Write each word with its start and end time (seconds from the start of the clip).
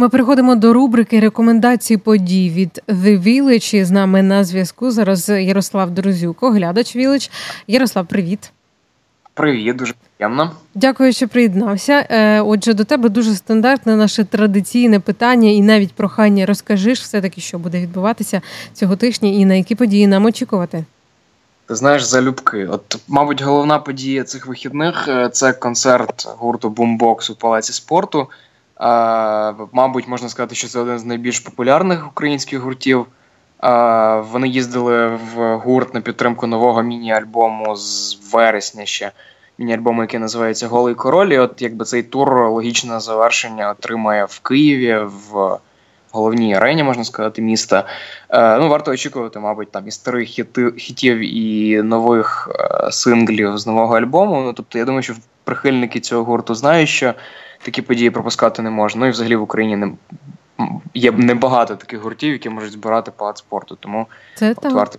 Ми 0.00 0.08
переходимо 0.08 0.54
до 0.54 0.72
рубрики 0.72 1.20
рекомендацій 1.20 1.96
подій 1.96 2.50
від 2.50 2.82
The 2.88 3.22
Village. 3.22 3.76
І 3.76 3.84
З 3.84 3.90
нами 3.90 4.22
на 4.22 4.44
зв'язку 4.44 4.90
зараз 4.90 5.28
Ярослав 5.28 5.90
Друзюк, 5.90 6.42
оглядач 6.42 6.96
Village. 6.96 7.30
Ярослав, 7.66 8.06
привіт. 8.06 8.52
Привіт, 9.34 9.76
дуже 9.76 9.94
приємно. 10.16 10.52
Дякую, 10.74 11.12
що 11.12 11.28
приєднався. 11.28 12.06
Е, 12.10 12.40
отже, 12.40 12.74
до 12.74 12.84
тебе 12.84 13.08
дуже 13.08 13.34
стандартне 13.34 13.96
наше 13.96 14.24
традиційне 14.24 15.00
питання 15.00 15.50
і 15.50 15.60
навіть 15.60 15.92
прохання 15.92 16.46
розкажиш 16.46 17.00
все 17.00 17.20
таки, 17.20 17.40
що 17.40 17.58
буде 17.58 17.80
відбуватися 17.80 18.42
цього 18.72 18.96
тижня, 18.96 19.28
і 19.28 19.44
на 19.44 19.54
які 19.54 19.74
події 19.74 20.06
нам 20.06 20.24
очікувати. 20.24 20.84
Ти 21.66 21.74
знаєш 21.74 22.02
залюбки. 22.02 22.66
От, 22.66 22.98
мабуть, 23.08 23.42
головна 23.42 23.78
подія 23.78 24.24
цих 24.24 24.46
вихідних 24.46 25.08
е, 25.08 25.28
це 25.28 25.52
концерт 25.52 26.28
гурту 26.38 26.70
Boombox 26.70 27.32
у 27.32 27.34
палаці 27.34 27.72
спорту. 27.72 28.28
Мабуть, 29.72 30.08
можна 30.08 30.28
сказати, 30.28 30.54
що 30.54 30.68
це 30.68 30.80
один 30.80 30.98
з 30.98 31.04
найбільш 31.04 31.40
популярних 31.40 32.06
українських 32.08 32.60
гуртів. 32.60 33.06
Вони 34.32 34.48
їздили 34.48 35.06
в 35.34 35.56
гурт 35.56 35.94
на 35.94 36.00
підтримку 36.00 36.46
нового 36.46 36.82
міні-альбому 36.82 37.76
з 37.76 38.18
вересня 38.32 38.84
ще. 38.84 39.12
Міні-альбому, 39.58 40.02
який 40.02 40.20
називається 40.20 40.68
Голий 40.68 40.94
Король. 40.94 41.28
І 41.28 41.38
от 41.38 41.62
якби 41.62 41.84
цей 41.84 42.02
тур 42.02 42.50
логічне 42.50 43.00
завершення 43.00 43.70
отримає 43.70 44.24
в 44.24 44.38
Києві 44.38 44.98
в 45.04 45.58
головній 46.18 46.54
арені, 46.54 46.82
можна 46.82 47.04
сказати, 47.04 47.42
міста. 47.42 47.84
Е, 48.30 48.58
Ну, 48.58 48.68
варто 48.68 48.90
очікувати, 48.90 49.38
мабуть, 49.38 49.70
там 49.70 49.88
і 49.88 49.90
старих 49.90 50.28
хіти, 50.28 50.72
хітів, 50.78 51.18
і 51.18 51.82
нових 51.82 52.48
е, 52.54 52.92
синглів 52.92 53.58
з 53.58 53.66
нового 53.66 53.96
альбому. 53.96 54.42
Ну, 54.42 54.52
тобто, 54.52 54.78
я 54.78 54.84
думаю, 54.84 55.02
що 55.02 55.14
прихильники 55.44 56.00
цього 56.00 56.24
гурту 56.24 56.54
знають, 56.54 56.88
що 56.88 57.14
такі 57.62 57.82
події 57.82 58.10
пропускати 58.10 58.62
не 58.62 58.70
можна. 58.70 59.00
Ну 59.00 59.06
і 59.06 59.10
взагалі 59.10 59.36
в 59.36 59.42
Україні 59.42 59.76
не 59.76 59.92
є 60.94 61.12
небагато 61.12 61.76
таких 61.76 62.00
гуртів, 62.00 62.32
які 62.32 62.48
можуть 62.48 62.72
збирати 62.72 63.10
палац 63.10 63.38
спорту. 63.38 63.76
Тому 63.80 64.06
Це 64.34 64.54
от, 64.62 64.72
варто. 64.72 64.98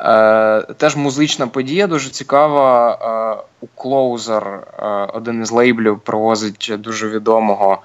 Е, 0.00 0.74
Теж 0.74 0.96
музична 0.96 1.46
подія 1.46 1.86
дуже 1.86 2.10
цікава. 2.10 2.92
Е, 3.40 3.44
у 3.60 3.66
Closer, 3.76 4.58
е, 4.78 5.10
один 5.14 5.42
із 5.42 5.50
лейблів, 5.50 6.00
провозить 6.00 6.72
дуже 6.78 7.08
відомого 7.08 7.78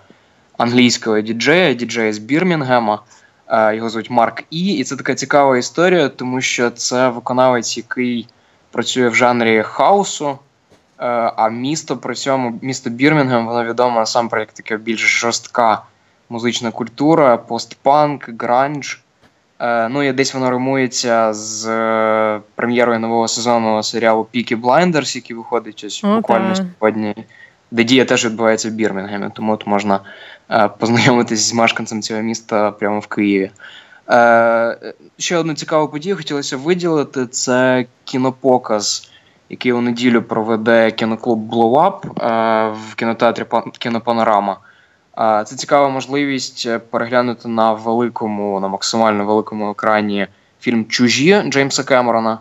англійського 0.64 1.22
діджея, 1.22 1.74
діджея 1.74 2.14
з 2.14 2.18
Бірмінгема. 2.18 3.00
Е, 3.48 3.76
його 3.76 3.90
звуть 3.90 4.10
Марк 4.10 4.44
І. 4.50 4.66
І 4.74 4.84
це 4.84 4.96
така 4.96 5.16
цікава 5.16 5.58
історія, 5.58 6.10
тому 6.10 6.42
що 6.42 6.70
це 6.70 7.10
виконавець, 7.10 7.78
який 7.78 8.28
працює 8.72 9.10
в 9.10 9.16
жанрі 9.16 9.64
хаусу. 9.64 10.30
Е, 10.30 10.36
а 11.36 11.50
місто 11.50 11.98
при 11.98 12.16
цьому 12.16 12.60
місто 12.62 12.90
Бірмінгем, 12.90 13.46
воно 13.46 13.66
відомо 13.66 14.00
насамперед 14.00 14.48
як 14.48 14.54
така 14.54 14.78
більш 14.78 15.20
жорстка 15.20 15.82
музична 16.30 16.72
культура, 16.72 17.38
постпанк, 17.38 18.30
гранж. 18.40 19.00
Е, 19.60 19.90
ну 19.90 20.04
і 20.04 20.14
десь 20.14 20.34
воно 20.34 20.52
римується 20.52 21.34
з 21.34 21.66
прем'єрою 22.56 23.00
нового 23.00 23.28
сезону 23.28 23.84
серіалу 23.84 24.28
Peaky 24.34 24.62
Blinders, 24.62 25.16
який 25.16 25.36
виходить 25.36 25.84
ось 25.88 26.04
буквально 26.04 26.56
сьогодні, 26.56 27.16
де 27.72 27.84
дія 27.84 28.06
теж 28.06 28.26
відбувається 28.26 28.70
в 28.70 28.72
Бірмінгемі, 28.72 29.30
тому 29.34 29.54
от 29.54 29.68
можна 29.68 30.00
познайомитись 30.80 31.40
з 31.40 31.54
мешканцем 31.54 32.02
цього 32.02 32.22
міста 32.22 32.72
прямо 32.72 33.00
в 33.00 33.08
Києві. 33.08 33.52
Е, 34.10 34.94
ще 35.18 35.38
одну 35.38 35.54
цікаву 35.54 35.88
подію 35.88 36.16
хотілося 36.16 36.58
виділити: 36.58 37.28
це 37.28 37.86
кінопоказ, 38.04 39.12
який 39.50 39.72
у 39.72 39.82
неділю 39.82 40.22
проведе 40.22 40.92
кіноклуб 40.92 41.54
Blow 41.54 41.74
Up 41.74 42.26
е, 42.26 42.76
в 42.90 42.96
кінотеатрі 42.96 43.46
Кінопанорама. 43.80 44.58
Це 45.18 45.56
цікава 45.56 45.90
можливість 45.90 46.68
переглянути 46.90 47.48
на 47.48 47.74
великому, 47.74 48.60
на 48.60 48.68
максимально 48.68 49.26
великому 49.26 49.72
екрані 49.72 50.28
фільм 50.60 50.86
Чужі 50.86 51.42
Джеймса 51.50 51.84
Кемерона. 51.84 52.38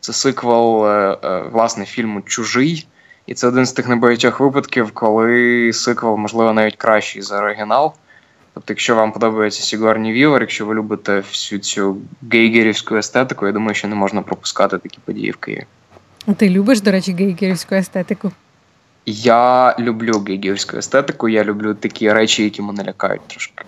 Це 0.00 0.12
сиквел 0.12 0.86
власне 1.52 1.84
фільму 1.84 2.20
Чужий. 2.20 2.86
І 3.26 3.34
це 3.34 3.48
один 3.48 3.66
з 3.66 3.72
тих 3.72 3.88
небагатьох 3.88 4.40
випадків, 4.40 4.90
коли 4.92 5.72
сиквел, 5.72 6.16
можливо, 6.16 6.52
навіть 6.52 6.76
кращий 6.76 7.22
за 7.22 7.38
оригінал. 7.38 7.94
Тобто, 8.54 8.72
якщо 8.72 8.94
вам 8.94 9.12
подобається 9.12 9.62
Сігурні 9.62 10.12
Вівер, 10.12 10.40
якщо 10.40 10.66
ви 10.66 10.74
любите 10.74 11.20
всю 11.20 11.58
цю 11.58 11.96
гігерівську 12.32 12.96
естетику, 12.96 13.46
я 13.46 13.52
думаю, 13.52 13.74
що 13.74 13.88
не 13.88 13.94
можна 13.94 14.22
пропускати 14.22 14.78
такі 14.78 14.98
події 15.04 15.30
в 15.30 15.36
Києві. 15.36 15.66
Ти 16.36 16.50
любиш, 16.50 16.80
до 16.80 16.90
речі, 16.90 17.12
гігерівську 17.12 17.74
естетику? 17.74 18.32
Я 19.06 19.76
люблю 19.78 20.24
гігерівську 20.26 20.76
естетику, 20.76 21.28
я 21.28 21.44
люблю 21.44 21.74
такі 21.74 22.12
речі, 22.12 22.44
які 22.44 22.62
мене 22.62 22.84
лякають 22.84 23.28
трошки. 23.28 23.64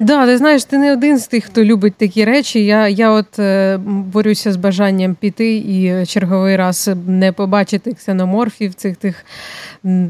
Да, 0.00 0.26
ти 0.26 0.38
знаєш, 0.38 0.64
ти 0.64 0.78
не 0.78 0.92
один 0.92 1.18
з 1.18 1.26
тих, 1.26 1.44
хто 1.44 1.64
любить 1.64 1.94
такі 1.94 2.24
речі. 2.24 2.64
Я 2.64 2.88
я 2.88 3.10
от 3.10 3.38
е, 3.38 3.76
борюся 3.86 4.52
з 4.52 4.56
бажанням 4.56 5.14
піти 5.14 5.56
і 5.56 6.06
черговий 6.06 6.56
раз 6.56 6.90
не 7.06 7.32
побачити 7.32 7.92
ксеноморфів, 7.92 8.74
цих 8.74 8.96
тих 8.96 9.24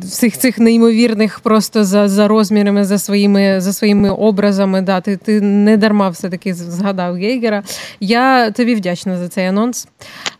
всіх 0.02 0.38
цих 0.38 0.58
неймовірних, 0.58 1.40
просто 1.40 1.84
за 1.84 2.08
за 2.08 2.28
розмірами, 2.28 2.84
за 2.84 2.98
своїми 2.98 3.60
за 3.60 3.72
своїми 3.72 4.10
образами. 4.10 4.80
Да, 4.80 5.00
Ти 5.00 5.16
ти 5.16 5.40
не 5.40 5.76
дарма 5.76 6.08
все-таки 6.08 6.54
згадав 6.54 7.14
Гейгера. 7.14 7.62
Я 8.00 8.50
тобі 8.50 8.74
вдячна 8.74 9.18
за 9.18 9.28
цей 9.28 9.46
анонс. 9.46 9.88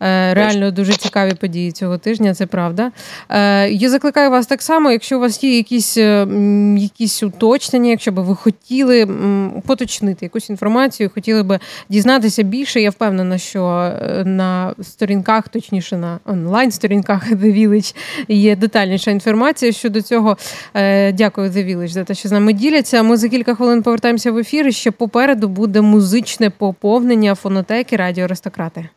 Е, 0.01 0.35
реально 0.35 0.71
дуже 0.71 0.93
цікаві 0.93 1.35
події 1.35 1.73
цього 1.73 1.99
тижня, 1.99 2.35
це 2.35 2.47
правда. 2.47 2.91
Е, 3.29 3.71
я 3.71 3.91
закликаю 3.91 4.31
вас 4.31 4.47
так 4.47 4.63
само, 4.63 4.91
якщо 4.91 5.17
у 5.17 5.21
вас 5.21 5.45
є 5.45 5.57
якісь 5.57 5.97
е, 5.97 6.27
якісь 6.79 7.23
уточнення, 7.23 7.91
якщо 7.91 8.13
би 8.13 8.23
ви 8.23 8.37
хотіли 8.37 9.07
поточнити 9.67 10.27
якусь 10.27 10.51
інформацію, 10.51 11.11
хотіли 11.15 11.43
би 11.43 11.59
дізнатися 11.89 12.43
більше. 12.43 12.81
Я 12.81 12.91
впевнена, 12.91 13.39
що 13.39 13.93
на 14.25 14.75
сторінках, 14.83 15.49
точніше 15.49 15.97
на 15.97 16.19
онлайн-сторінках 16.25 17.33
The 17.33 17.69
Village 17.69 17.97
є 18.29 18.57
детальніша 18.57 19.11
інформація 19.11 19.73
щодо 19.73 20.03
цього. 20.03 20.37
Дякую 21.13 21.51
The 21.51 21.67
Village 21.67 21.89
за 21.89 22.05
те, 22.05 22.15
що 22.15 22.29
з 22.29 22.33
нами 22.33 22.53
діляться. 22.53 23.03
Ми 23.03 23.17
за 23.17 23.29
кілька 23.29 23.55
хвилин 23.55 23.83
повертаємося 23.83 24.33
в 24.33 24.39
ефір. 24.39 24.75
Ще 24.75 24.91
попереду 24.91 25.49
буде 25.49 25.81
музичне 25.81 26.51
поповнення 26.51 27.35
фонотеки 27.35 27.97
Радіо 27.97 28.25
Аристократи. 28.25 28.89